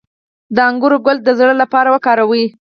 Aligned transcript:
د 0.55 0.57
انګور 0.69 0.93
ګل 1.05 1.17
د 1.23 1.29
زړه 1.39 1.53
لپاره 1.61 1.89
وکاروئ 1.95 2.45